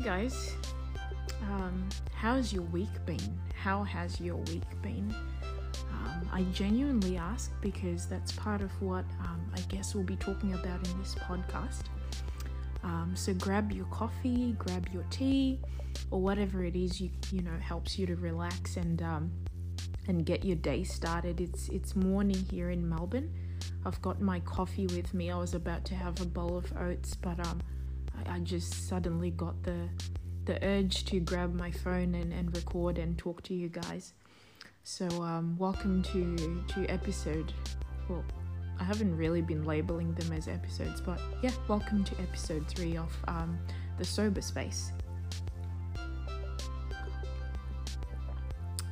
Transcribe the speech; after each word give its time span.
guys. 0.00 0.54
Um, 1.42 1.86
how's 2.14 2.52
your 2.54 2.62
week 2.64 2.88
been? 3.04 3.38
How 3.54 3.82
has 3.84 4.18
your 4.18 4.36
week 4.36 4.64
been? 4.80 5.14
Um, 5.92 6.28
I 6.32 6.42
genuinely 6.54 7.18
ask 7.18 7.52
because 7.60 8.06
that's 8.06 8.32
part 8.32 8.62
of 8.62 8.70
what 8.80 9.04
um, 9.20 9.40
I 9.54 9.60
guess 9.68 9.94
we'll 9.94 10.04
be 10.04 10.16
talking 10.16 10.54
about 10.54 10.86
in 10.88 10.98
this 10.98 11.14
podcast. 11.16 11.82
Um, 12.82 13.12
so 13.14 13.34
grab 13.34 13.72
your 13.72 13.84
coffee, 13.86 14.54
grab 14.58 14.88
your 14.90 15.04
tea, 15.10 15.60
or 16.10 16.20
whatever 16.22 16.64
it 16.64 16.76
is 16.76 16.98
you 16.98 17.10
you 17.30 17.42
know 17.42 17.56
helps 17.60 17.98
you 17.98 18.06
to 18.06 18.16
relax 18.16 18.78
and 18.78 19.02
um, 19.02 19.30
and 20.08 20.24
get 20.24 20.46
your 20.46 20.56
day 20.56 20.82
started. 20.82 21.42
It's 21.42 21.68
it's 21.68 21.94
morning 21.94 22.42
here 22.50 22.70
in 22.70 22.88
Melbourne. 22.88 23.30
I've 23.84 24.00
got 24.00 24.18
my 24.20 24.40
coffee 24.40 24.86
with 24.86 25.12
me. 25.12 25.30
I 25.30 25.36
was 25.36 25.52
about 25.52 25.84
to 25.86 25.94
have 25.94 26.20
a 26.22 26.26
bowl 26.26 26.56
of 26.56 26.72
oats, 26.78 27.14
but 27.14 27.38
um, 27.46 27.60
I, 28.18 28.36
I 28.36 28.38
just 28.40 28.88
suddenly 28.88 29.30
got 29.30 29.62
the 29.62 29.88
the 30.46 30.64
urge 30.64 31.04
to 31.04 31.20
grab 31.20 31.54
my 31.54 31.70
phone 31.70 32.14
and, 32.14 32.32
and 32.32 32.54
record 32.56 32.98
and 32.98 33.16
talk 33.16 33.42
to 33.44 33.54
you 33.54 33.68
guys. 33.68 34.14
So 34.82 35.06
um, 35.22 35.56
welcome 35.58 36.02
to 36.04 36.64
to 36.74 36.86
episode. 36.86 37.52
Well, 38.08 38.24
I 38.78 38.84
haven't 38.84 39.16
really 39.16 39.42
been 39.42 39.64
labeling 39.64 40.14
them 40.14 40.32
as 40.32 40.48
episodes, 40.48 41.00
but 41.00 41.20
yeah, 41.42 41.52
welcome 41.68 42.02
to 42.04 42.18
episode 42.20 42.66
three 42.66 42.96
of 42.96 43.14
um, 43.28 43.58
the 43.98 44.04
sober 44.04 44.40
space. 44.40 44.92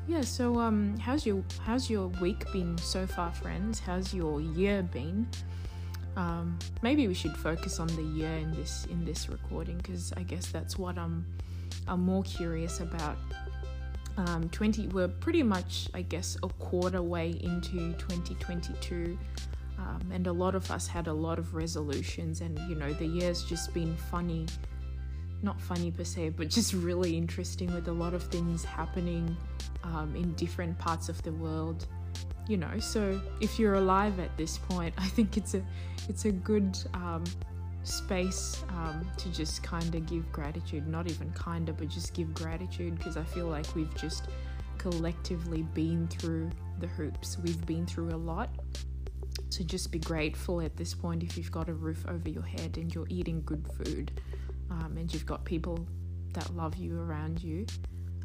Yeah, 0.07 0.23
so 0.23 0.59
um, 0.59 0.97
how's 0.99 1.27
your 1.27 1.43
how's 1.61 1.91
your 1.91 2.09
week 2.21 2.51
been 2.53 2.79
so 2.79 3.07
far, 3.07 3.33
friends? 3.33 3.79
How's 3.79 4.15
your 4.15 4.41
year 4.41 4.83
been? 4.83 5.27
Um, 6.19 6.59
maybe 6.83 7.07
we 7.07 7.15
should 7.15 7.37
focus 7.37 7.79
on 7.79 7.87
the 7.87 8.03
year 8.03 8.33
in 8.33 8.51
this 8.51 8.89
in 8.91 9.05
this 9.05 9.29
recording 9.29 9.77
because 9.77 10.13
I 10.16 10.25
guess 10.25 10.47
that's 10.47 10.77
what 10.77 10.99
I'm 10.99 11.25
I'm 11.87 12.01
more 12.01 12.25
curious 12.25 12.80
about. 12.80 13.16
Um, 14.16 14.49
20 14.49 14.88
we're 14.88 15.07
pretty 15.07 15.45
much 15.45 15.88
I 15.95 16.02
guess 16.02 16.37
a 16.43 16.49
quarter 16.49 17.02
way 17.02 17.38
into 17.41 17.93
2022 17.99 19.16
um, 19.79 20.10
and 20.13 20.27
a 20.27 20.33
lot 20.33 20.57
of 20.57 20.69
us 20.73 20.88
had 20.88 21.07
a 21.07 21.13
lot 21.13 21.38
of 21.38 21.55
resolutions 21.55 22.41
and 22.41 22.59
you 22.69 22.75
know 22.75 22.93
the 22.93 23.07
year's 23.07 23.45
just 23.45 23.73
been 23.73 23.97
funny. 24.10 24.47
Not 25.41 25.60
funny 25.60 25.93
per 25.93 26.03
se 26.03 26.30
but 26.30 26.49
just 26.49 26.73
really 26.73 27.16
interesting 27.16 27.73
with 27.73 27.87
a 27.87 27.93
lot 27.93 28.13
of 28.13 28.25
things 28.25 28.65
happening 28.65 29.37
um, 29.85 30.16
in 30.16 30.32
different 30.35 30.77
parts 30.80 31.09
of 31.09 31.23
the 31.23 31.30
world 31.30 31.87
you 32.46 32.56
know 32.56 32.78
so 32.78 33.20
if 33.40 33.59
you're 33.59 33.74
alive 33.74 34.18
at 34.20 34.34
this 34.37 34.59
point 34.59 34.95
i 34.98 35.06
think 35.06 35.37
it's 35.37 35.54
a 35.54 35.62
it's 36.09 36.24
a 36.24 36.32
good 36.32 36.78
um, 36.95 37.24
space 37.82 38.62
um, 38.70 39.06
to 39.16 39.30
just 39.30 39.62
kind 39.62 39.95
of 39.95 40.06
give 40.06 40.30
gratitude 40.32 40.86
not 40.86 41.09
even 41.10 41.30
kind 41.32 41.68
of 41.68 41.76
but 41.76 41.88
just 41.88 42.14
give 42.14 42.32
gratitude 42.34 42.96
because 42.96 43.16
i 43.16 43.24
feel 43.24 43.46
like 43.46 43.66
we've 43.74 43.95
just 43.96 44.29
collectively 44.79 45.62
been 45.62 46.09
through 46.09 46.51
the 46.80 46.86
hoops. 46.86 47.36
We've 47.38 47.64
been 47.66 47.86
through 47.86 48.10
a 48.10 48.16
lot. 48.16 48.48
So 49.51 49.64
just 49.64 49.90
be 49.90 49.98
grateful 49.98 50.60
at 50.60 50.76
this 50.76 50.95
point 50.95 51.23
if 51.23 51.36
you've 51.36 51.51
got 51.51 51.68
a 51.68 51.73
roof 51.73 52.04
over 52.09 52.29
your 52.29 52.42
head 52.42 52.76
and 52.76 52.95
you're 52.95 53.06
eating 53.09 53.42
good 53.45 53.66
food 53.76 54.20
um, 54.70 54.96
and 54.96 55.12
you've 55.12 55.26
got 55.26 55.45
people 55.45 55.86
that 56.34 56.54
love 56.54 56.76
you 56.76 56.98
around 57.01 57.42
you 57.42 57.66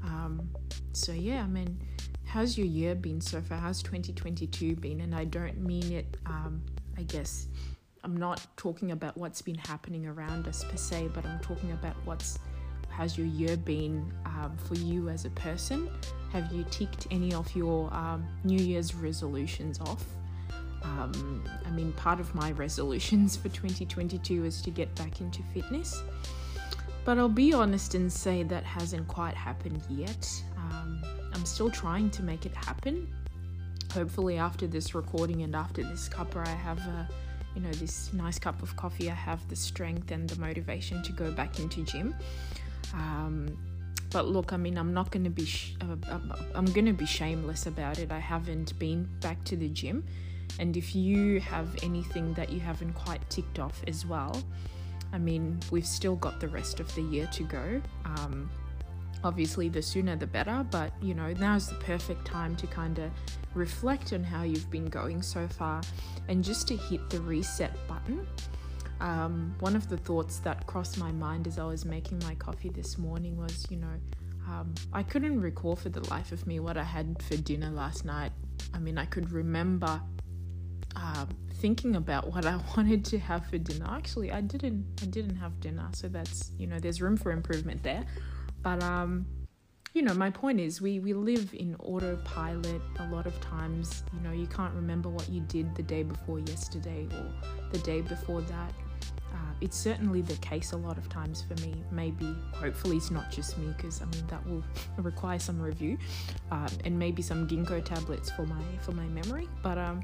um, 0.04 0.50
so 0.92 1.12
yeah, 1.12 1.44
I 1.44 1.48
mean, 1.48 1.80
how's 2.26 2.58
your 2.58 2.68
year 2.68 2.96
been 2.96 3.22
so 3.22 3.42
far? 3.42 3.58
How's 3.58 3.82
2022 3.84 4.76
been? 4.76 5.02
And 5.02 5.16
I 5.16 5.26
don't 5.26 5.60
mean 5.60 5.92
it, 5.92 6.18
um, 6.26 6.62
I 6.98 7.04
guess, 7.04 7.48
I'm 8.04 8.18
not 8.18 8.46
talking 8.58 8.92
about 8.92 9.18
what's 9.18 9.42
been 9.42 9.58
happening 9.58 10.06
around 10.06 10.48
us 10.48 10.64
per 10.66 10.76
se, 10.76 11.10
but 11.14 11.26
I'm 11.26 11.40
talking 11.40 11.72
about 11.72 11.96
what's 12.06 12.38
how's 12.90 13.18
your 13.18 13.28
year 13.28 13.58
been 13.58 14.14
um, 14.26 14.56
for 14.58 14.76
you 14.76 15.10
as 15.10 15.26
a 15.26 15.30
person? 15.32 15.90
Have 16.32 16.52
you 16.52 16.64
ticked 16.70 17.08
any 17.12 17.34
of 17.34 17.56
your 17.56 17.92
um, 17.94 18.28
New 18.44 18.62
Year's 18.64 18.94
resolutions 18.94 19.80
off? 19.80 20.06
Um, 20.84 21.44
I 21.66 21.72
mean, 21.72 21.92
part 21.94 22.20
of 22.20 22.34
my 22.36 22.52
resolutions 22.66 23.36
for 23.36 23.50
2022 23.50 24.46
is 24.46 24.62
to 24.62 24.70
get 24.70 24.94
back 24.96 25.22
into 25.22 25.42
fitness. 25.54 26.04
But 27.06 27.18
I'll 27.18 27.28
be 27.28 27.54
honest 27.54 27.96
and 27.96 28.12
say 28.12 28.44
that 28.44 28.64
hasn't 28.64 29.08
quite 29.08 29.36
happened 29.36 29.82
yet. 29.90 30.44
Um, 30.56 31.02
I'm 31.34 31.46
still 31.46 31.70
trying 31.70 32.10
to 32.12 32.24
make 32.24 32.46
it 32.46 32.56
happen. 32.56 33.14
Hopefully, 33.94 34.38
after 34.38 34.68
this 34.68 34.96
recording 34.96 35.42
and 35.44 35.56
after 35.56 35.84
this 35.84 36.08
cuppa, 36.08 36.48
I 36.48 36.50
have 36.50 36.80
a, 36.80 37.08
you 37.56 37.62
know, 37.62 37.72
this 37.74 38.12
nice 38.14 38.40
cup 38.40 38.62
of 38.64 38.76
coffee. 38.76 39.12
I 39.12 39.14
have 39.14 39.48
the 39.50 39.56
strength 39.56 40.12
and 40.12 40.30
the 40.30 40.40
motivation 40.40 41.04
to 41.04 41.12
go 41.12 41.32
back 41.32 41.60
into 41.60 41.84
gym. 41.84 42.16
Um, 42.94 43.58
but 44.12 44.28
look, 44.28 44.54
I 44.54 44.58
mean, 44.58 44.78
I'm 44.78 44.94
not 44.94 45.12
going 45.12 45.24
to 45.24 45.30
be, 45.30 45.46
sh- 45.46 45.76
uh, 45.82 45.96
I'm 46.56 46.66
going 46.68 46.86
to 46.86 46.94
be 46.94 47.06
shameless 47.06 47.66
about 47.66 48.00
it. 48.00 48.12
I 48.12 48.20
haven't 48.20 48.78
been 48.80 49.10
back 49.20 49.44
to 49.46 49.58
the 49.58 49.68
gym, 49.70 50.06
and 50.60 50.78
if 50.78 50.96
you 50.96 51.40
have 51.40 51.76
anything 51.84 52.34
that 52.36 52.52
you 52.52 52.60
haven't 52.60 52.94
quite 52.94 53.28
ticked 53.30 53.60
off 53.60 53.82
as 53.88 54.06
well, 54.06 54.42
I 55.14 55.20
mean, 55.20 55.60
we've 55.72 55.86
still 55.86 56.16
got 56.16 56.40
the 56.40 56.48
rest 56.48 56.80
of 56.80 56.94
the 56.96 57.04
year 57.04 57.28
to 57.34 57.44
go. 57.44 57.82
Um, 58.04 58.50
obviously, 59.24 59.70
the 59.70 59.82
sooner 59.82 60.16
the 60.16 60.28
better, 60.28 60.66
but 60.72 60.92
you 61.02 61.14
know, 61.14 61.32
now's 61.34 61.70
the 61.70 61.76
perfect 61.76 62.26
time 62.26 62.56
to 62.58 62.68
kind 62.68 62.98
of 63.00 63.12
reflect 63.54 64.12
on 64.12 64.24
how 64.24 64.42
you've 64.42 64.70
been 64.72 64.88
going 64.88 65.22
so 65.22 65.48
far 65.48 65.82
and 66.28 66.44
just 66.44 66.68
to 66.68 66.76
hit 66.76 67.10
the 67.12 67.22
reset 67.22 67.72
button. 67.88 68.28
Um, 69.00 69.56
one 69.60 69.76
of 69.76 69.88
the 69.88 69.98
thoughts 69.98 70.40
that 70.40 70.66
crossed 70.66 70.98
my 70.98 71.12
mind 71.12 71.48
as 71.48 71.60
I 71.60 71.66
was 71.66 71.86
making 71.86 72.20
my 72.20 72.36
coffee 72.36 72.70
this 72.70 72.98
morning 72.98 73.38
was, 73.38 73.68
you 73.70 73.78
know, 73.78 74.00
um, 74.48 74.74
I 74.92 75.04
couldn't 75.04 75.40
recall 75.40 75.76
for 75.76 75.90
the 75.90 76.08
life 76.10 76.32
of 76.32 76.48
me 76.48 76.60
what 76.60 76.78
I 76.78 76.84
had 76.84 77.22
for 77.22 77.38
dinner 77.38 77.70
last 77.70 78.04
night. 78.04 78.32
I 78.74 78.80
mean, 78.80 78.98
I 78.98 79.06
could 79.06 79.32
remember 79.32 80.02
um, 80.96 81.30
thinking 81.56 81.96
about 81.96 82.32
what 82.32 82.46
I 82.46 82.60
wanted 82.78 83.06
to 83.06 83.20
have 83.20 83.46
for 83.48 83.58
dinner. 83.58 83.88
Actually, 83.90 84.32
I 84.32 84.42
didn't. 84.42 84.86
I 85.02 85.06
didn't 85.06 85.36
have 85.36 85.60
dinner, 85.60 85.90
so 85.94 86.08
that's 86.08 86.52
you 86.58 86.68
know 86.68 86.80
there's 86.80 87.02
room 87.02 87.18
for 87.18 87.32
improvement 87.32 87.84
there. 87.84 88.06
But 88.62 88.82
um, 88.84 89.26
you 89.94 90.02
know, 90.02 90.14
my 90.14 90.30
point 90.30 90.60
is 90.60 90.82
we 90.82 91.00
we 91.00 91.14
live 91.14 91.54
in 91.54 91.76
autopilot 91.80 92.82
a 93.00 93.08
lot 93.10 93.28
of 93.28 93.40
times. 93.42 94.04
You 94.14 94.20
know, 94.22 94.32
you 94.32 94.48
can't 94.48 94.74
remember 94.74 95.10
what 95.10 95.30
you 95.30 95.42
did 95.42 95.76
the 95.76 95.84
day 95.84 96.04
before 96.04 96.40
yesterday 96.40 97.08
or 97.12 97.32
the 97.72 97.80
day 97.80 98.02
before 98.02 98.42
that. 98.42 98.74
Uh, 99.32 99.54
it's 99.62 99.78
certainly 99.78 100.22
the 100.22 100.36
case 100.38 100.74
a 100.74 100.78
lot 100.78 100.98
of 100.98 101.10
times 101.10 101.44
for 101.44 101.60
me. 101.62 101.84
Maybe, 101.92 102.36
hopefully, 102.54 102.98
it's 102.98 103.12
not 103.12 103.32
just 103.32 103.58
me 103.58 103.74
because 103.76 104.02
I 104.02 104.06
mean 104.06 104.26
that 104.28 104.46
will 104.48 104.64
require 104.98 105.40
some 105.40 105.62
review 105.62 105.98
um, 106.52 106.68
and 106.86 106.98
maybe 106.98 107.22
some 107.22 107.48
ginkgo 107.48 107.84
tablets 107.84 108.32
for 108.32 108.46
my 108.48 108.64
for 108.82 108.94
my 108.94 109.06
memory. 109.06 109.48
But 109.62 109.78
um, 109.78 110.04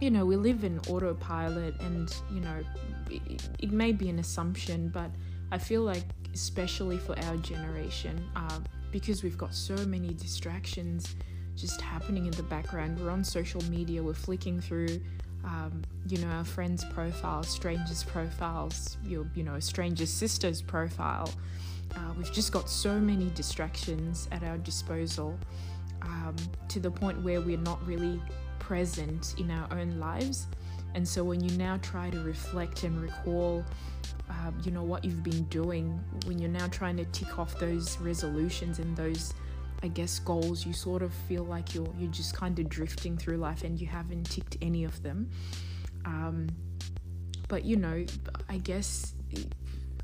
you 0.00 0.10
know, 0.10 0.24
we 0.24 0.36
live 0.36 0.64
in 0.64 0.78
autopilot, 0.88 1.80
and 1.80 2.14
you 2.32 2.40
know, 2.40 2.60
it, 3.10 3.48
it 3.58 3.72
may 3.72 3.92
be 3.92 4.08
an 4.08 4.18
assumption, 4.18 4.88
but 4.88 5.10
I 5.50 5.58
feel 5.58 5.82
like, 5.82 6.04
especially 6.34 6.98
for 6.98 7.18
our 7.24 7.36
generation, 7.38 8.24
uh, 8.36 8.60
because 8.92 9.22
we've 9.22 9.38
got 9.38 9.54
so 9.54 9.76
many 9.86 10.14
distractions 10.14 11.16
just 11.56 11.80
happening 11.80 12.26
in 12.26 12.32
the 12.32 12.44
background, 12.44 13.00
we're 13.00 13.10
on 13.10 13.24
social 13.24 13.62
media, 13.64 14.02
we're 14.02 14.14
flicking 14.14 14.60
through. 14.60 15.00
Um, 15.44 15.82
you 16.08 16.18
know, 16.18 16.26
our 16.28 16.44
friends' 16.44 16.84
profiles, 16.84 17.48
strangers' 17.48 18.02
profiles, 18.02 18.98
your, 19.04 19.24
you 19.34 19.44
know, 19.44 19.58
stranger's 19.60 20.10
sister's 20.10 20.60
profile. 20.60 21.30
Uh, 21.94 22.12
we've 22.18 22.32
just 22.32 22.52
got 22.52 22.68
so 22.68 22.98
many 22.98 23.30
distractions 23.30 24.28
at 24.32 24.42
our 24.42 24.58
disposal 24.58 25.38
um, 26.02 26.36
to 26.68 26.80
the 26.80 26.90
point 26.90 27.22
where 27.22 27.40
we're 27.40 27.56
not 27.56 27.84
really 27.86 28.20
present 28.68 29.34
in 29.38 29.50
our 29.50 29.66
own 29.72 29.98
lives. 29.98 30.46
And 30.94 31.08
so 31.08 31.24
when 31.24 31.42
you 31.42 31.56
now 31.56 31.78
try 31.78 32.10
to 32.10 32.20
reflect 32.20 32.84
and 32.84 33.00
recall, 33.00 33.64
uh, 34.28 34.50
you 34.62 34.70
know, 34.70 34.82
what 34.82 35.06
you've 35.06 35.22
been 35.22 35.44
doing, 35.44 35.98
when 36.26 36.38
you're 36.38 36.50
now 36.50 36.66
trying 36.66 36.98
to 36.98 37.06
tick 37.06 37.38
off 37.38 37.58
those 37.58 37.98
resolutions 37.98 38.78
and 38.78 38.94
those, 38.94 39.32
I 39.82 39.88
guess, 39.88 40.18
goals, 40.18 40.66
you 40.66 40.74
sort 40.74 41.02
of 41.02 41.14
feel 41.14 41.44
like 41.44 41.74
you're 41.74 41.88
you're 41.98 42.12
just 42.12 42.34
kind 42.36 42.58
of 42.58 42.68
drifting 42.68 43.16
through 43.16 43.38
life 43.38 43.64
and 43.64 43.80
you 43.80 43.86
haven't 43.86 44.24
ticked 44.24 44.58
any 44.60 44.84
of 44.84 45.02
them. 45.02 45.30
Um, 46.04 46.48
but 47.48 47.64
you 47.64 47.76
know, 47.76 48.04
I 48.50 48.58
guess 48.58 49.14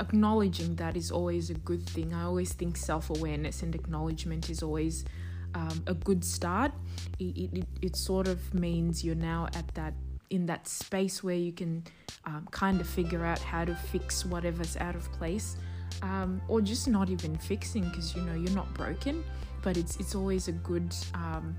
acknowledging 0.00 0.77
that 0.77 0.97
is 0.97 1.11
always 1.11 1.50
a 1.50 1.55
good 1.55 1.87
thing. 1.87 2.15
I 2.15 2.23
always 2.23 2.55
think 2.55 2.79
self 2.79 3.11
awareness 3.11 3.62
and 3.62 3.75
acknowledgement 3.75 4.49
is 4.49 4.62
always 4.62 5.05
um, 5.55 5.83
a 5.87 5.95
good 5.95 6.25
start. 6.25 6.73
It, 7.19 7.51
it, 7.53 7.67
it 7.81 7.97
sort 7.97 8.29
of 8.29 8.53
means 8.55 9.05
you're 9.05 9.15
now 9.15 9.49
at 9.55 9.67
that 9.75 9.95
in 10.31 10.47
that 10.47 10.67
space 10.67 11.23
where 11.23 11.37
you 11.37 11.53
can 11.53 11.85
um, 12.25 12.49
kind 12.51 12.81
of 12.81 12.89
figure 12.89 13.25
out 13.25 13.39
how 13.39 13.65
to 13.65 13.75
fix 13.75 14.25
whatever's 14.25 14.77
out 14.79 14.97
of 14.97 15.11
place, 15.12 15.56
um, 16.03 16.41
or 16.49 16.61
just 16.61 16.89
not 16.89 17.11
even 17.11 17.37
fixing 17.37 17.85
because 17.85 18.15
you 18.15 18.23
know 18.23 18.35
you're 18.35 18.56
not 18.56 18.73
broken. 18.75 19.25
But 19.62 19.77
it's 19.77 19.97
it's 19.97 20.15
always 20.15 20.49
a 20.49 20.53
good 20.53 20.95
um, 21.15 21.57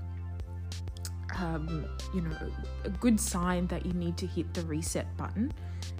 um, 1.38 1.86
you 2.14 2.20
know 2.20 2.36
a 2.84 2.90
good 2.90 3.20
sign 3.20 3.66
that 3.68 3.84
you 3.86 3.92
need 3.92 4.16
to 4.18 4.26
hit 4.26 4.52
the 4.54 4.62
reset 4.62 5.16
button. 5.16 5.52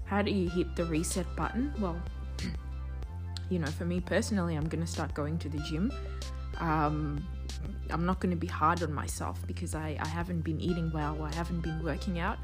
How 0.05 0.21
do 0.21 0.31
you 0.31 0.49
hit 0.49 0.75
the 0.75 0.85
reset 0.85 1.27
button? 1.35 1.73
Well, 1.79 2.01
you 3.49 3.59
know, 3.59 3.67
for 3.67 3.85
me 3.85 3.99
personally, 3.99 4.55
I'm 4.55 4.67
going 4.67 4.85
to 4.85 4.91
start 4.91 5.13
going 5.13 5.37
to 5.39 5.49
the 5.49 5.59
gym. 5.59 5.91
Um, 6.59 7.25
I'm 7.89 8.05
not 8.05 8.19
going 8.19 8.31
to 8.31 8.37
be 8.37 8.47
hard 8.47 8.83
on 8.83 8.93
myself 8.93 9.39
because 9.47 9.75
I, 9.75 9.97
I 9.99 10.07
haven't 10.07 10.41
been 10.41 10.59
eating 10.59 10.91
well, 10.91 11.21
I 11.23 11.33
haven't 11.33 11.61
been 11.61 11.81
working 11.83 12.19
out. 12.19 12.37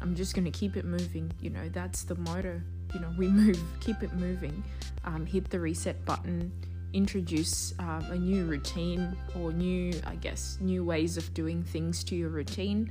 I'm 0.00 0.14
just 0.14 0.34
going 0.34 0.44
to 0.44 0.50
keep 0.50 0.76
it 0.76 0.84
moving. 0.84 1.32
You 1.40 1.50
know, 1.50 1.68
that's 1.68 2.02
the 2.02 2.14
motto. 2.16 2.60
You 2.94 3.00
know, 3.00 3.12
we 3.16 3.28
move, 3.28 3.60
keep 3.80 4.02
it 4.02 4.12
moving, 4.14 4.62
um, 5.04 5.26
hit 5.26 5.50
the 5.50 5.60
reset 5.60 6.04
button, 6.04 6.52
introduce 6.92 7.74
um, 7.78 8.06
a 8.10 8.16
new 8.16 8.44
routine 8.44 9.16
or 9.38 9.52
new, 9.52 9.92
I 10.06 10.16
guess, 10.16 10.58
new 10.60 10.84
ways 10.84 11.16
of 11.16 11.32
doing 11.34 11.62
things 11.62 12.02
to 12.04 12.16
your 12.16 12.30
routine. 12.30 12.90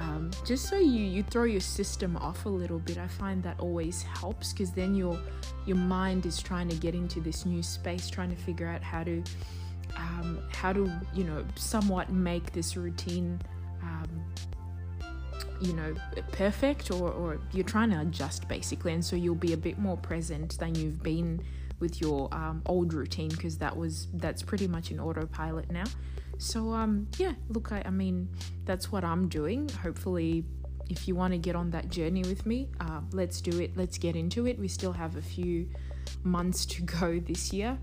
Um, 0.00 0.32
just 0.44 0.68
so 0.68 0.76
you 0.76 1.04
you 1.04 1.22
throw 1.22 1.44
your 1.44 1.60
system 1.60 2.16
off 2.16 2.46
a 2.46 2.48
little 2.48 2.80
bit 2.80 2.98
i 2.98 3.06
find 3.06 3.40
that 3.44 3.60
always 3.60 4.02
helps 4.02 4.52
because 4.52 4.72
then 4.72 4.96
your 4.96 5.16
your 5.66 5.76
mind 5.76 6.26
is 6.26 6.42
trying 6.42 6.68
to 6.68 6.74
get 6.74 6.96
into 6.96 7.20
this 7.20 7.46
new 7.46 7.62
space 7.62 8.10
trying 8.10 8.30
to 8.30 8.34
figure 8.34 8.66
out 8.66 8.82
how 8.82 9.04
to 9.04 9.22
um, 9.96 10.40
how 10.52 10.72
to 10.72 10.90
you 11.14 11.24
know 11.24 11.44
somewhat 11.56 12.10
make 12.10 12.52
this 12.52 12.76
routine 12.76 13.40
um, 13.82 14.24
you 15.60 15.72
know 15.72 15.94
perfect 16.32 16.90
or, 16.90 17.10
or 17.10 17.40
you're 17.52 17.64
trying 17.64 17.90
to 17.90 18.00
adjust 18.00 18.48
basically. 18.48 18.92
And 18.92 19.04
so 19.04 19.16
you'll 19.16 19.34
be 19.34 19.52
a 19.52 19.56
bit 19.56 19.78
more 19.78 19.96
present 19.96 20.58
than 20.58 20.74
you've 20.74 21.02
been 21.02 21.42
with 21.80 22.00
your 22.00 22.32
um, 22.32 22.62
old 22.66 22.94
routine 22.94 23.28
because 23.28 23.58
that 23.58 23.76
was 23.76 24.08
that's 24.14 24.42
pretty 24.42 24.66
much 24.66 24.90
an 24.90 25.00
autopilot 25.00 25.70
now. 25.70 25.84
So 26.38 26.72
um 26.72 27.06
yeah 27.18 27.32
look 27.48 27.72
I, 27.72 27.82
I 27.86 27.90
mean 27.90 28.28
that's 28.64 28.90
what 28.90 29.04
i'm 29.04 29.28
doing. 29.28 29.68
Hopefully 29.82 30.44
if 30.90 31.08
you 31.08 31.14
want 31.14 31.32
to 31.32 31.38
get 31.38 31.56
on 31.56 31.70
that 31.70 31.88
journey 31.88 32.22
with 32.22 32.44
me 32.44 32.68
uh, 32.80 33.00
let's 33.12 33.40
do 33.40 33.60
it. 33.60 33.76
Let's 33.76 33.98
get 33.98 34.16
into 34.16 34.46
it. 34.46 34.58
We 34.58 34.68
still 34.68 34.92
have 34.92 35.16
a 35.16 35.22
few 35.22 35.68
months 36.22 36.66
to 36.66 36.82
go 36.82 37.20
this 37.20 37.52
year 37.52 37.78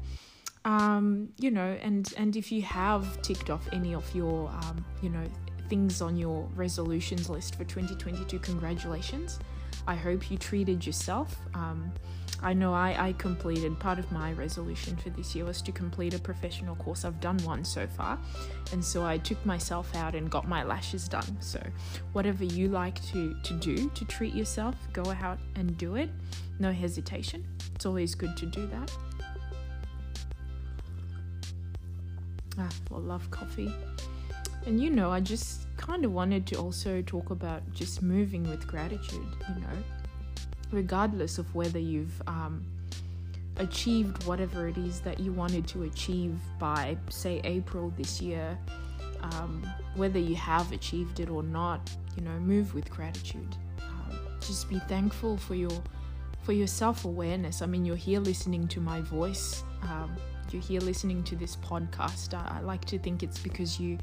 um, 0.66 1.30
you 1.40 1.52
know 1.52 1.78
and 1.81 2.13
and 2.18 2.36
if 2.36 2.52
you 2.52 2.62
have 2.62 3.22
ticked 3.22 3.50
off 3.50 3.68
any 3.72 3.94
of 3.94 4.13
your 4.16 4.50
um, 4.50 4.86
you 5.02 5.10
know 5.10 5.24
things 5.69 6.02
on 6.02 6.18
your 6.18 6.48
resolutions 6.56 7.30
list 7.30 7.56
for 7.56 7.63
2022 7.63 8.38
congratulations 8.40 9.40
i 9.88 9.96
hope 9.96 10.30
you 10.30 10.38
treated 10.38 10.86
yourself 10.86 11.38
um, 11.54 11.92
I 12.44 12.54
know 12.54 12.74
I, 12.74 12.96
I 12.98 13.13
completed 13.13 13.80
part 13.80 14.00
of 14.00 14.12
my 14.12 14.31
resolution 14.34 14.96
for 14.96 15.10
this 15.12 15.36
year 15.36 15.46
was 15.46 15.62
to 15.62 15.72
complete 15.72 16.16
a 16.16 16.19
professional 16.19 16.75
course. 16.75 17.06
I've 17.06 17.19
done 17.19 17.38
one 17.40 17.63
so 17.63 17.86
far, 17.86 18.18
and 18.72 18.84
so 18.84 19.06
I 19.06 19.19
took 19.19 19.44
myself 19.46 19.96
out 19.96 20.16
and 20.16 20.30
got 20.30 20.48
my 20.48 20.63
lashes 20.63 21.08
done. 21.08 21.38
So, 21.40 21.62
whatever 22.13 22.44
you 22.44 22.68
like 22.69 23.04
to, 23.12 23.36
to 23.44 23.54
do 23.54 23.90
to 23.90 24.06
treat 24.06 24.34
yourself, 24.34 24.75
go 24.92 25.04
out 25.22 25.40
and 25.56 25.78
do 25.78 25.96
it. 25.96 26.10
No 26.60 26.72
hesitation. 26.72 27.46
It's 27.75 27.86
always 27.86 28.16
good 28.16 28.36
to 28.38 28.46
do 28.48 28.66
that. 28.68 28.92
I 32.57 32.69
love 32.89 33.30
coffee. 33.31 33.74
And 34.65 34.80
you 34.80 34.89
know, 34.89 35.12
I 35.12 35.19
just 35.19 35.65
kind 35.77 36.06
of 36.06 36.12
wanted 36.12 36.45
to 36.48 36.56
also 36.57 37.01
talk 37.01 37.31
about 37.31 37.62
just 37.74 38.01
moving 38.01 38.44
with 38.44 38.68
gratitude, 38.68 39.27
you 39.50 39.56
know 39.62 39.77
regardless 40.71 41.38
of 41.38 41.53
whether 41.53 41.80
you've 41.80 42.21
um, 42.27 42.65
achieved 43.57 44.24
whatever 44.25 44.68
it 44.68 44.77
is 44.77 45.01
that 45.01 45.19
you 45.19 45.31
wanted 45.31 45.68
to 45.68 45.83
achieve 45.83 46.39
by, 46.59 46.98
say, 47.09 47.42
April 47.44 47.94
this 47.98 48.21
year, 48.21 48.57
um, 49.21 49.62
whether 49.95 50.19
you 50.19 50.36
have 50.36 50.71
achieved 50.71 51.19
it 51.19 51.30
or 51.30 51.44
not, 51.44 51.92
you 52.15 52.24
know, 52.24 52.31
move 52.39 52.74
with 52.74 52.89
gratitude. 52.89 53.56
Um, 53.81 54.18
just 54.39 54.69
be 54.69 54.80
thankful 54.80 55.38
for 55.38 55.56
your 55.56 55.83
for 56.41 56.53
your 56.53 56.67
self 56.67 57.05
awareness. 57.05 57.61
I 57.61 57.65
mean, 57.65 57.85
you're 57.85 57.95
here 57.95 58.19
listening 58.19 58.67
to 58.69 58.79
my 58.81 59.01
voice. 59.01 59.63
Um, 59.83 60.15
you're 60.51 60.61
here 60.61 60.81
listening 60.81 61.23
to 61.25 61.35
this 61.35 61.55
podcast. 61.55 62.33
I, 62.33 62.57
I 62.57 62.61
like 62.61 62.85
to 62.85 62.99
think 62.99 63.23
it's 63.23 63.39
because 63.39 63.79
you 63.79 63.97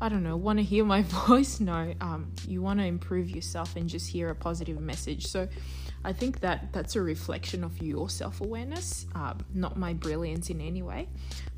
I 0.00 0.08
don't 0.08 0.22
know, 0.22 0.36
want 0.36 0.58
to 0.58 0.62
hear 0.62 0.84
my 0.84 1.02
voice? 1.28 1.60
No, 1.60 1.94
um, 2.00 2.32
you 2.46 2.62
want 2.62 2.80
to 2.80 2.86
improve 2.86 3.30
yourself 3.30 3.76
and 3.76 3.88
just 3.88 4.08
hear 4.08 4.30
a 4.30 4.34
positive 4.34 4.80
message. 4.80 5.26
So 5.26 5.48
I 6.02 6.14
think 6.14 6.40
that 6.40 6.72
that's 6.72 6.96
a 6.96 7.02
reflection 7.02 7.62
of 7.62 7.82
your 7.82 8.08
self 8.08 8.40
awareness, 8.40 9.06
um, 9.14 9.38
not 9.52 9.76
my 9.76 9.92
brilliance 9.92 10.48
in 10.48 10.60
any 10.60 10.82
way, 10.82 11.08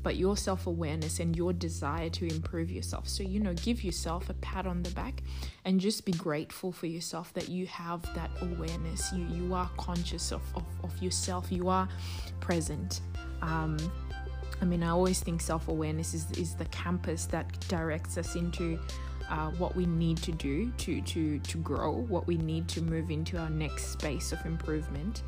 but 0.01 0.17
your 0.17 0.35
self 0.35 0.67
awareness 0.67 1.19
and 1.19 1.35
your 1.35 1.53
desire 1.53 2.09
to 2.09 2.27
improve 2.27 2.69
yourself. 2.69 3.07
So, 3.07 3.23
you 3.23 3.39
know, 3.39 3.53
give 3.53 3.83
yourself 3.83 4.29
a 4.29 4.33
pat 4.35 4.67
on 4.67 4.83
the 4.83 4.91
back 4.91 5.23
and 5.63 5.79
just 5.79 6.05
be 6.05 6.11
grateful 6.11 6.73
for 6.73 6.87
yourself 6.87 7.33
that 7.33 7.47
you 7.47 7.67
have 7.67 8.01
that 8.15 8.31
awareness. 8.41 9.13
You, 9.13 9.25
you 9.27 9.53
are 9.53 9.69
conscious 9.77 10.33
of, 10.33 10.41
of, 10.55 10.65
of 10.83 11.01
yourself, 11.01 11.49
you 11.49 11.69
are 11.69 11.87
present. 12.41 12.99
Um, 13.41 13.77
I 14.61 14.65
mean, 14.65 14.83
I 14.83 14.89
always 14.89 15.21
think 15.21 15.39
self 15.39 15.69
awareness 15.69 16.13
is, 16.13 16.29
is 16.31 16.55
the 16.55 16.65
campus 16.65 17.25
that 17.27 17.59
directs 17.69 18.17
us 18.17 18.35
into 18.35 18.77
uh, 19.29 19.51
what 19.51 19.75
we 19.75 19.85
need 19.85 20.17
to 20.17 20.31
do 20.31 20.71
to, 20.71 21.01
to, 21.01 21.39
to 21.39 21.57
grow, 21.59 21.91
what 21.91 22.27
we 22.27 22.37
need 22.37 22.67
to 22.69 22.81
move 22.81 23.11
into 23.11 23.37
our 23.37 23.49
next 23.49 23.87
space 23.87 24.31
of 24.31 24.45
improvement. 24.45 25.23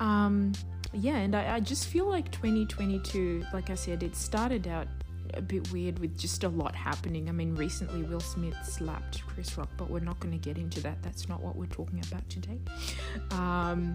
Um, 0.00 0.52
yeah, 0.92 1.16
and 1.16 1.34
I, 1.34 1.56
I 1.56 1.60
just 1.60 1.86
feel 1.86 2.06
like 2.06 2.30
2022, 2.32 3.44
like 3.52 3.70
I 3.70 3.74
said, 3.74 4.02
it 4.02 4.16
started 4.16 4.66
out 4.66 4.88
a 5.34 5.40
bit 5.40 5.72
weird 5.72 5.98
with 5.98 6.18
just 6.18 6.44
a 6.44 6.48
lot 6.48 6.74
happening. 6.74 7.28
I 7.28 7.32
mean, 7.32 7.54
recently 7.54 8.02
Will 8.02 8.20
Smith 8.20 8.56
slapped 8.64 9.26
Chris 9.26 9.56
Rock, 9.56 9.70
but 9.76 9.88
we're 9.88 10.00
not 10.00 10.20
going 10.20 10.32
to 10.32 10.38
get 10.38 10.58
into 10.58 10.80
that. 10.82 11.02
That's 11.02 11.28
not 11.28 11.42
what 11.42 11.56
we're 11.56 11.66
talking 11.66 12.02
about 12.06 12.28
today. 12.28 12.58
Um, 13.30 13.94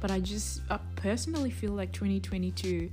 but 0.00 0.10
I 0.10 0.18
just 0.18 0.62
I 0.68 0.80
personally 0.96 1.50
feel 1.50 1.72
like 1.72 1.92
2022 1.92 2.90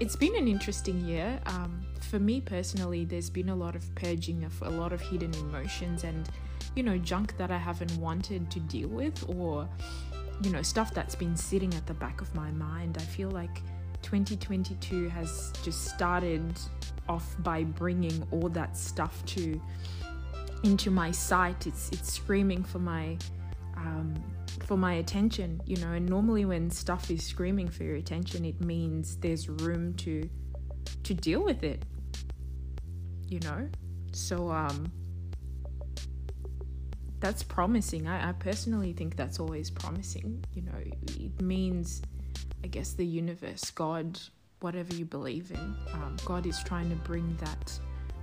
it's 0.00 0.16
been 0.16 0.36
an 0.36 0.48
interesting 0.48 1.00
year. 1.00 1.40
Um, 1.46 1.84
for 2.00 2.18
me 2.18 2.40
personally, 2.40 3.04
there's 3.04 3.30
been 3.30 3.48
a 3.48 3.56
lot 3.56 3.76
of 3.76 3.94
purging 3.94 4.44
of 4.44 4.60
a 4.62 4.70
lot 4.70 4.92
of 4.92 5.00
hidden 5.00 5.32
emotions 5.34 6.04
and, 6.04 6.28
you 6.74 6.82
know, 6.82 6.98
junk 6.98 7.36
that 7.36 7.50
I 7.50 7.58
haven't 7.58 7.96
wanted 7.96 8.50
to 8.50 8.60
deal 8.60 8.88
with 8.88 9.24
or, 9.28 9.68
you 10.42 10.50
know, 10.50 10.62
stuff 10.62 10.92
that's 10.92 11.14
been 11.14 11.36
sitting 11.36 11.72
at 11.74 11.86
the 11.86 11.94
back 11.94 12.20
of 12.20 12.34
my 12.34 12.50
mind. 12.50 12.98
I 12.98 13.04
feel 13.04 13.30
like 13.30 13.62
2022 14.02 15.08
has 15.08 15.52
just 15.62 15.84
started 15.84 16.58
off 17.08 17.36
by 17.40 17.64
bringing 17.64 18.26
all 18.30 18.48
that 18.48 18.76
stuff 18.76 19.24
to 19.26 19.60
into 20.64 20.90
my 20.90 21.10
sight. 21.10 21.66
It's 21.66 21.90
it's 21.90 22.12
screaming 22.12 22.62
for 22.62 22.78
my 22.78 23.16
um, 23.76 24.14
for 24.60 24.76
my 24.76 24.94
attention, 24.94 25.60
you 25.66 25.76
know. 25.76 25.92
And 25.92 26.08
normally, 26.08 26.44
when 26.44 26.70
stuff 26.70 27.10
is 27.10 27.24
screaming 27.24 27.68
for 27.68 27.84
your 27.84 27.96
attention, 27.96 28.44
it 28.44 28.60
means 28.60 29.16
there's 29.16 29.48
room 29.48 29.94
to 29.94 30.28
to 31.04 31.14
deal 31.14 31.42
with 31.42 31.62
it, 31.62 31.84
you 33.28 33.40
know. 33.40 33.68
So 34.12 34.50
um, 34.50 34.92
that's 37.20 37.42
promising. 37.42 38.08
I, 38.08 38.30
I 38.30 38.32
personally 38.32 38.92
think 38.92 39.16
that's 39.16 39.40
always 39.40 39.70
promising. 39.70 40.44
You 40.54 40.62
know, 40.62 40.78
it 41.18 41.40
means, 41.40 42.02
I 42.62 42.66
guess, 42.66 42.92
the 42.92 43.06
universe, 43.06 43.70
God, 43.70 44.18
whatever 44.60 44.94
you 44.94 45.04
believe 45.04 45.50
in, 45.50 45.76
um, 45.94 46.16
God 46.24 46.46
is 46.46 46.62
trying 46.64 46.90
to 46.90 46.96
bring 46.96 47.36
that 47.40 47.78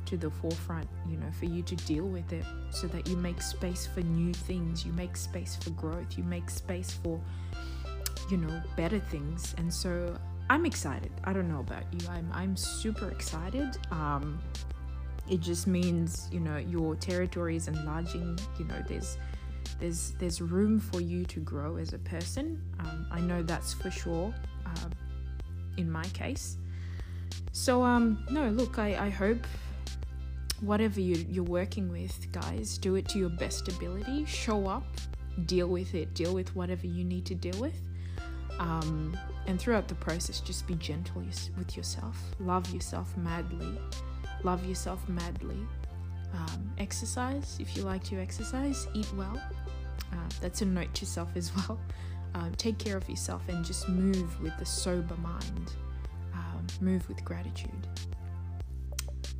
to 0.09 0.17
the 0.17 0.29
forefront, 0.29 0.87
you 1.07 1.17
know, 1.17 1.29
for 1.39 1.45
you 1.45 1.61
to 1.61 1.75
deal 1.75 2.05
with 2.05 2.33
it 2.33 2.43
so 2.71 2.87
that 2.87 3.07
you 3.07 3.15
make 3.15 3.41
space 3.41 3.85
for 3.85 4.01
new 4.01 4.33
things, 4.33 4.83
you 4.83 4.91
make 4.93 5.15
space 5.15 5.55
for 5.55 5.69
growth, 5.71 6.17
you 6.17 6.23
make 6.23 6.49
space 6.49 6.91
for, 6.91 7.21
you 8.31 8.37
know, 8.37 8.61
better 8.75 8.99
things. 8.99 9.53
And 9.59 9.71
so 9.71 10.17
I'm 10.49 10.65
excited. 10.65 11.11
I 11.25 11.33
don't 11.33 11.47
know 11.47 11.59
about 11.59 11.83
you. 11.93 12.07
I'm 12.09 12.29
I'm 12.33 12.57
super 12.57 13.09
excited. 13.09 13.77
Um 13.91 14.39
it 15.29 15.41
just 15.41 15.67
means, 15.67 16.27
you 16.31 16.39
know, 16.39 16.57
your 16.57 16.95
territory 16.95 17.55
is 17.55 17.67
enlarging, 17.67 18.39
you 18.57 18.65
know, 18.65 18.83
there's 18.87 19.17
there's 19.79 20.13
there's 20.17 20.41
room 20.41 20.79
for 20.79 21.01
you 21.01 21.23
to 21.25 21.39
grow 21.41 21.77
as 21.77 21.93
a 21.93 21.99
person. 21.99 22.59
Um, 22.79 23.05
I 23.11 23.19
know 23.19 23.43
that's 23.43 23.73
for 23.73 23.91
sure 23.91 24.33
uh, 24.65 24.89
in 25.77 25.89
my 25.91 26.05
case. 26.05 26.57
So 27.51 27.83
um 27.83 28.25
no, 28.31 28.49
look, 28.49 28.79
I, 28.79 29.05
I 29.05 29.09
hope 29.09 29.45
whatever 30.61 30.99
you, 30.99 31.25
you're 31.29 31.43
working 31.43 31.91
with, 31.91 32.31
guys, 32.31 32.77
do 32.77 32.95
it 32.95 33.07
to 33.09 33.19
your 33.19 33.29
best 33.29 33.67
ability. 33.67 34.25
Show 34.25 34.67
up, 34.67 34.85
deal 35.45 35.67
with 35.67 35.95
it, 35.95 36.13
deal 36.13 36.33
with 36.33 36.55
whatever 36.55 36.87
you 36.87 37.03
need 37.03 37.25
to 37.25 37.35
deal 37.35 37.59
with. 37.59 37.79
Um, 38.59 39.17
and 39.47 39.59
throughout 39.59 39.87
the 39.87 39.95
process, 39.95 40.41
just 40.41 40.67
be 40.67 40.75
gentle 40.75 41.21
with 41.57 41.77
yourself. 41.77 42.17
Love 42.39 42.69
yourself 42.73 43.15
madly. 43.17 43.79
Love 44.43 44.65
yourself 44.65 45.07
madly. 45.07 45.59
Um, 46.33 46.71
exercise 46.77 47.57
if 47.59 47.75
you 47.75 47.83
like 47.83 48.03
to 48.05 48.19
exercise. 48.19 48.87
Eat 48.93 49.11
well. 49.15 49.41
Uh, 50.11 50.29
that's 50.41 50.61
a 50.61 50.65
note 50.65 50.93
to 50.95 51.05
self 51.05 51.29
as 51.35 51.55
well. 51.55 51.79
Um, 52.35 52.53
take 52.57 52.77
care 52.77 52.95
of 52.95 53.09
yourself 53.09 53.41
and 53.49 53.65
just 53.65 53.89
move 53.89 54.39
with 54.39 54.53
a 54.61 54.65
sober 54.65 55.15
mind. 55.15 55.73
Um, 56.31 56.67
move 56.79 57.09
with 57.09 57.25
gratitude 57.25 57.87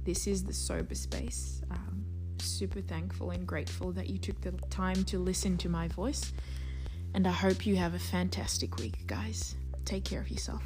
this 0.03 0.27
is 0.27 0.43
the 0.43 0.53
sober 0.53 0.95
space. 0.95 1.61
Um, 1.71 2.03
super 2.39 2.81
thankful 2.81 3.31
and 3.31 3.45
grateful 3.45 3.91
that 3.93 4.09
you 4.09 4.17
took 4.17 4.39
the 4.41 4.51
time 4.69 5.03
to 5.05 5.19
listen 5.19 5.57
to 5.57 5.69
my 5.69 5.87
voice. 5.87 6.33
And 7.13 7.27
I 7.27 7.31
hope 7.31 7.65
you 7.65 7.75
have 7.77 7.93
a 7.93 7.99
fantastic 7.99 8.77
week, 8.77 9.07
guys. 9.07 9.55
Take 9.85 10.05
care 10.05 10.21
of 10.21 10.29
yourself. 10.29 10.63